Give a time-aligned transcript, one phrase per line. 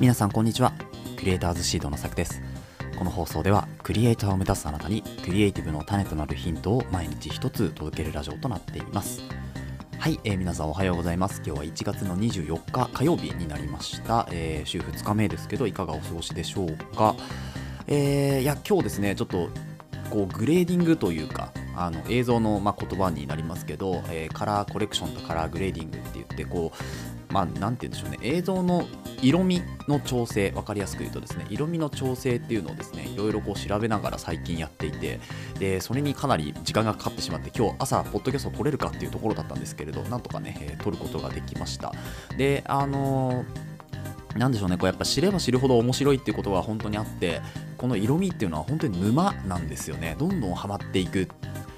[0.00, 0.72] 皆さんこんにちは。
[1.18, 2.40] クリエイターズシードのさくです。
[2.98, 9.20] この放送ではクリエイターを目指すあなたにクリエイティブの種となるヒントを毎日一つ届けるラジオとなっています。
[9.98, 11.42] はい、えー、皆さんおはようございます。
[11.44, 17.14] 今日は1月の24日火曜日になりました、えー、週2日目ですけどいかがお過ごしでしょうか。
[17.86, 19.50] えー、いや今日ですねちょっと
[20.08, 28.18] こうグレーディングというかあの映像のま言葉になりますけど、えー、カラーコレクションとカラーグレーディングって言ってこうまあ何て言うんでしょうね。
[28.22, 28.86] 映像の
[29.22, 35.20] 色味の調整分かりやすく言うとですね色味の調整っていうのをですねいろいろこう調べながら最近やっていて
[35.58, 41.92] でそれにかなり時間がかかってしまって今日朝ポッドキャスト撮れるかっていうところだったんですけれどなんとかね、えー、撮ることができました。
[42.36, 47.40] であのー、なんでしょうねこうやっぱ知れば知るほど面白いっていうことが本当にあって
[47.76, 50.16] この色味っていうのは本当に沼なんですよね。
[50.18, 51.28] どんどんハマっていく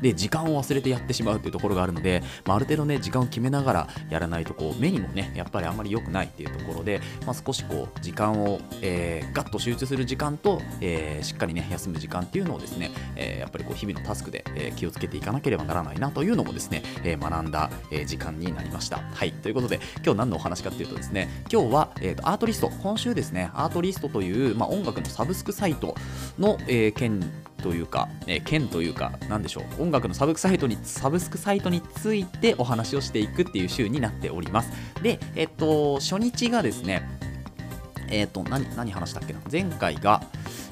[0.00, 18.98] で時間を忘れてやってしまうっていうところがあるので、まあ、ある程度ね時間を決めながらやらないとこう目にもねやっぱりあんまり良くないっていうところで、まあ、少しこう時間を、えー、ガッと集中する時間と、えー、しっかりね休む時間っていうのをですね、えー、やっぱりこう日々のタスクで、え気をつけていかなければならないなというのもですね、え学んだ、え時間になりました。
[18.98, 19.32] はい。
[19.32, 22.70] ということで今日何のお話かっていうとですね今日は、えーと、アートリスト。
[22.82, 25.94] 今週ですねアートリストという、まあ、音楽のサブスクサイト
[26.38, 27.20] の、え件
[27.66, 34.70] というか、え件というか、何でしょう、音楽のサブクサイトに、サブスクサイトについてお話をしていくっていう週になっております。
[35.02, 37.02] で、えっと、初日がですね、
[38.08, 39.40] えっと、何、何話したっけな？
[39.50, 40.22] 前回が、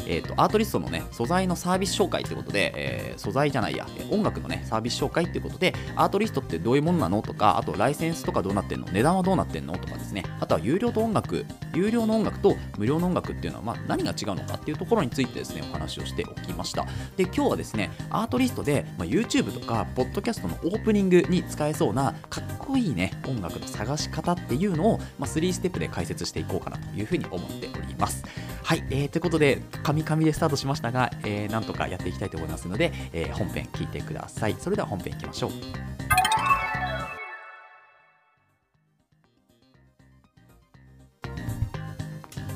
[0.06, 10.24] えーと、アートリストのね素材のサービス紹介ということで、えー、素材じゃないや音楽のねサービス紹介ということでアートリストってどういうものなのとかあとライセンスとかどうなってんの値段はどうなってんのとかですね。
[10.40, 11.44] あとは有料と音楽
[11.74, 16.86] 有料の音楽と無料の音楽っていうのは、まあ、何が違うのかっていうところについてですねお話をしておきました。
[17.16, 28.24] で今日はですねアートリストで、まあ、YouTube とかポッドキャストのオープニングに使えそうなかっこいいね音楽の探し方っていうのを、まあ、3ステップで解説していこうかなというふうに思っております。
[28.64, 34.56] はい、えー、ということで、カミカミでスタートしましたが、えー、なんとかやっていきたいと思いますので、えー、本編聞いてください。
[34.58, 35.50] それでは本編いきましょう。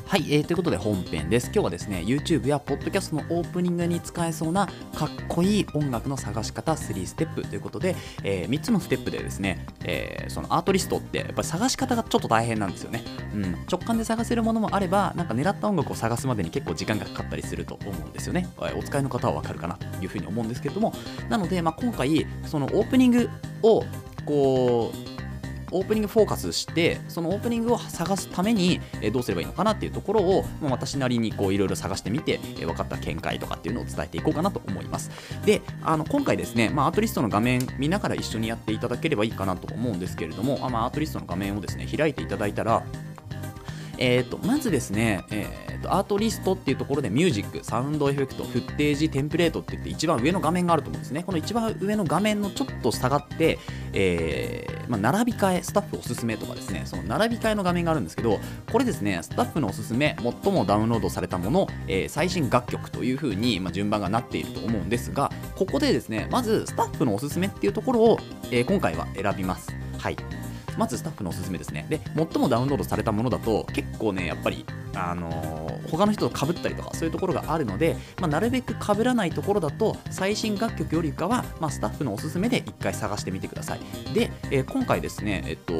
[0.08, 1.48] はい、えー、ということで本編です。
[1.48, 13.04] 今日はですね、YouTube や Podcast のオープニングに使えそうなかっこいい音楽の探し方3ステップということで、えー、3つのステップでですね、えー、そのアートリストってやっぱり探し方がちょっと大変なんですよね。
[13.34, 18.48] うん、直感で探せるものもあれば、なんか狙った音楽を探すまでに結構時間がかかったりすると思うんですよね。
[18.78, 20.94] お使いの方はわかるかなというふうに思うんですけれども、
[21.28, 23.28] なので、まあ、今回、そのオープニング
[23.62, 23.84] を
[24.24, 25.17] こう
[25.70, 35.10] オープニングフォーカスしてそのオープニングを探すために、えどうすればいいのかなっていうところを、まあ、私なりにこういろいろ探してみて、え分かった見解とかっていうのを伝えていこうかなと思います。
[35.44, 42.84] であの今回ですね、まあ、アートリストの画面見ながら一緒にやっていただければいいかなと思うんですけれどもあ、まあ、アートリストの画面をですね開いていただいたら
[43.98, 51.22] えーと、まずですね、えーと、アートリストっていうところでミュージック、サウンドエフェクト、フッテージ、テンプレートって言って一番上の画面があると思うんですね。
[51.24, 53.58] この一番上の画面のちょっと下がって、
[53.92, 58.38] えー、まあ、並び替え、スタッフおすすめとかですね、その並び替えの画面があるんですけど、
[58.70, 68.18] これですね、スタッフのおすすめ、最もダウンロードされたもの、えー、最新楽曲というふうに、まあ、順番がなっていると思うんですが、ここでですね、まずスタッフのおすすめっていうところを、
[68.50, 69.74] えー、今回は選びます。
[69.98, 70.16] はい。
[70.78, 71.86] まずスタッフのおすすめですね。
[71.88, 83.80] で最もダウンロードされたものだと結構ねやっぱりあのー、他の人と被ったりとかそういうところがあるので、まあ、なるべく被らないところだと最新楽曲よりかは、まあ、スタッフのおすすめで1回探してみてください。
[84.14, 85.72] で、えー、今回ですねえっと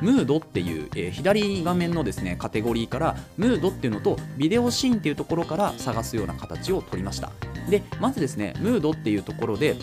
[0.00, 7.32] ムードっていう、えー、左画面のですねカテゴリーからムードっていうのとビデオシーンっていうところから探すような形を取りました。
[7.68, 9.76] でまずですねムードっていうところで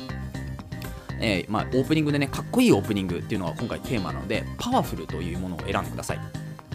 [1.20, 6.20] えー、まあ、オープニングでね、かっこいいオープニングっていうのが今回テーマなので、パワフルというものを選んでください。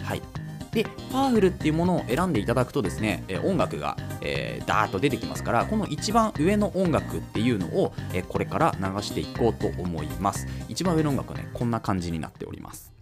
[0.03, 0.21] はい。
[0.71, 10.47] で、パワフルっていうものを選んでいただくとですね、え音楽が、えー、ダーッと出てきますから、この一番上の音楽っていうのを、えこれから流していこうと思います。
[10.67, 12.94] 一番上の音楽はね、こんな感じになっております。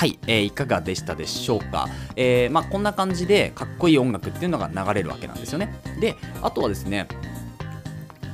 [0.00, 1.86] はい、えー、いかがでしたでしょうか、
[2.16, 5.78] えーまあ、こんな感じでかっこいい音楽っていうのが流れるわけなんですよね。
[6.00, 7.06] であとはですね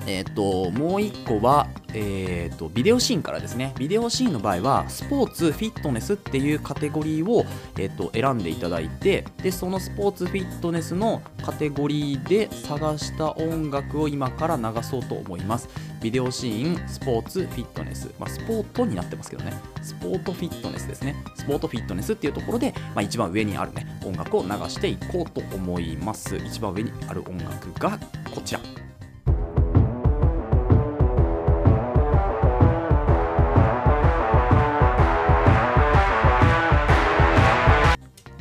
[0.07, 1.69] えっ、ー、ともう1個は
[1.99, 3.73] えーと、ビデオシーンからですね。
[3.79, 7.47] ビデオシーンの場合はスポーツフィットネスっていうカテゴリーを、
[7.79, 15.69] えーと、選んでいただいてでそのスポーツフィットネスのカテゴリーで探した音楽を今から流そうと思います。
[16.03, 19.55] ビデオシーンスポーツフィットネス、まあ、スポートになってますけどね。
[19.81, 21.17] スポートフィットネスですね。
[21.35, 26.37] スポートフィットネスっていうところで、まあ、一番上にあるね音楽を流していこうと思います。
[26.37, 27.99] 一番上にある音楽が
[28.35, 28.61] こちら。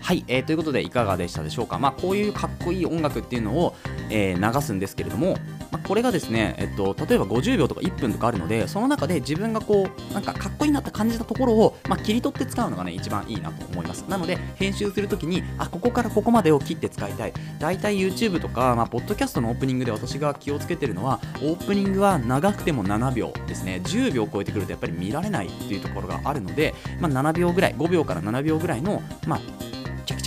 [0.05, 3.75] はい、えー、ということでいかがでしたでしょうか、まあ、こういうかっこいい音楽っていうのを、
[4.11, 5.35] えー、流すんですけれども、
[5.71, 14.03] まあ、これがですね、えっと、例えば50秒とか1分とかあるのでその中で自分がこうなんかかっこいいなって感じたところを、まあ、切り取って使うのがね一番いいなと思います。
[14.07, 17.33] なので編集するときにあここからここまでを切って使いたい。
[17.57, 23.81] 大体 YouTube とか、まあ、ポッドキャストのオープニングで私が気をつけてるのはオープニングは長くても7秒ですね。
[23.83, 29.64] 10秒超えてくるとやっぱり見られないっていうところがあるので、まあ、7秒ぐらい5秒から7秒ぐらいの、まあ、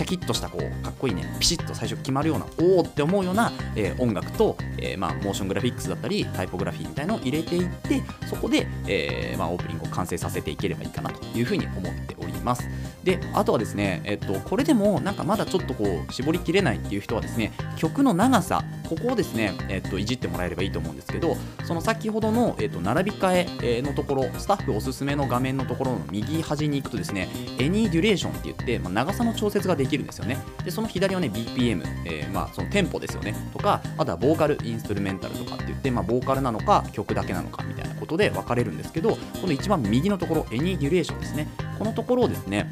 [0.09, 12.67] キッとしたこうかっこいいねピシッと最初決まるようなおおって思うような、えー、音楽と、えー、まあ、モーショングラフィックスだったりタイポグラフィーみたいのを入れていってそこで、えー、まあ、オープニングを完成させていければいいかなというふうに思っております。
[13.03, 30.37] であとはですね、えっと、これでもなんかまだちょっとこう絞りきれないっていう人はですね曲の長さここをですね、えっと、いじってもらえればいいと思うんですけどその先ほどの、えっと、並び替えのところスタッフおすすめの画面のところの右端に行くとですね Any Duration って言って、まあ、長さの調節ができるんですよね。
[30.63, 33.35] でその左はね BPM、えー、まあそのテンポですよね。
[33.53, 41.47] とかあとはボーカルインストゥルメンタルとかって言って、まあ、ボーカルなのか曲だけなのかみたいなことで分かれるんですけどこの一番右のところ Any Duration ですね。
[41.77, 42.69] このところをですね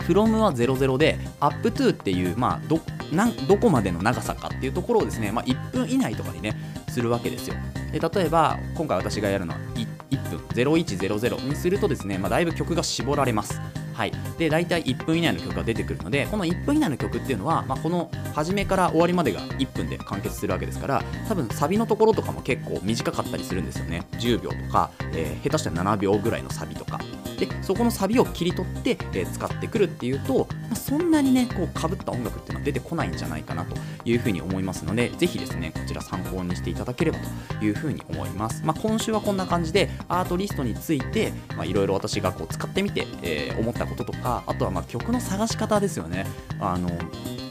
[0.00, 2.80] from は00で up to っていう、まあ、ど
[3.12, 6.56] なんどこまでの長さかっていうところをですね、まあ、1分以内とかにね
[6.88, 7.56] するわけですよ。
[7.92, 13.60] で例えば今回私がやるのは 1, 1分0100にするとですね、まあ、だいぶ曲が絞られます。
[14.00, 24.06] はい、で大体1分以内の曲が出てくるのでこの1分以内の曲っていうのは、まあ、この初めから終わりまでが1分で完結するわけですから多分サビのところとかも結構短かったりするんですよね。
[24.12, 26.98] 10秒とか、えー、下手したら7秒ぐらいのサビとか。
[27.40, 33.74] でそこのサビを切り取って、えー、使ってくるっていうと、まあ、そんなにねこうかぶった音楽っていうのは出てこないんじゃないかなと
[34.04, 37.18] いうふうに思いますのでぜひですねこちら参考にしていただければ
[37.58, 41.32] というふうに思います、まあ、今週はこんな感じでアートリストについて
[41.64, 46.26] いろいろ私がこう使ってみて、えー、思ったこととかあとはま曲の探し方ですよね。
[46.60, 46.88] あの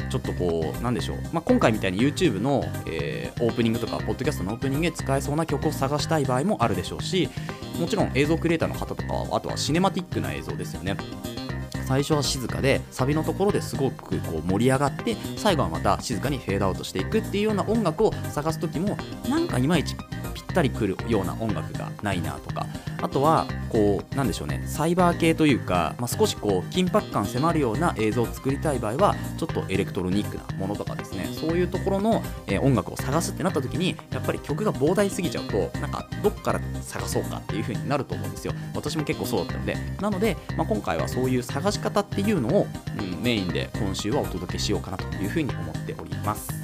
[0.09, 7.29] ちょっとこうなんでしょう、まあ、今回みたいに YouTube の、えー、オープニングとかポッドキャストのオープニングで使えそうな曲を探したい場合もあるでしょうし
[7.79, 10.97] もちろん映像クリエイターの方とかはあとはシネマティックな映像ですよね。
[11.85, 18.95] 最初は静かでサビのところですごくこう盛り上がって最後はまた静かにフェードアウトしていくっていうような音楽を探す時も
[19.27, 19.95] なんかいまいち
[20.49, 22.65] ったりくるような音楽がないなとか。
[23.01, 24.63] あとはこうなんでしょうね。
[24.65, 31.29] サイバー系というか、まあ、少しこう緊迫感迫るような映像を作りたい場合はちょっとエレクトロニックなものとかですね。
[31.31, 38.53] そういうところの、え、音楽を探すってなった時にやっぱり曲が膨大すぎちゃうとなんかどっから探そうかっていう風になると思うんですよ。
[38.75, 39.77] 私も結構そうだったので。
[40.01, 42.67] なので、まあ、今回はそういう探し方っていうのを、
[42.99, 46.58] うん、メインで今週はお届けしようかなという風に思っております。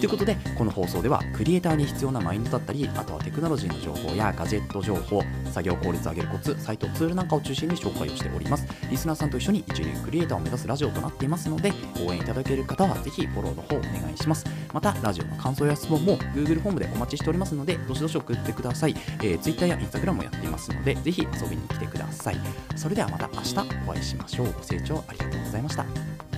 [0.00, 8.66] ということでこの放送ではクリエイターに必要なマインドだったりあとはテクノロジーの情報やガジェット情報作業効率を上げるコツサイトツールなんかを中心に紹介をしております。
[8.90, 11.72] リスナーさんと一緒に一流クリエイターを目指すラジオとなっていますので
[12.06, 14.46] 応援いただける方はぜひフォローの方お願いします。
[14.72, 22.36] またラジオの感想や質問も Google フォームでお待ちしておりますのでどしどし送ってください、えー、Twitter や Instagram もやっていますのでぜひ遊びに来てください。
[22.74, 23.54] それではまた明日
[23.86, 24.52] お会いしましょう。
[24.52, 26.29] ご清聴ありがとうございました。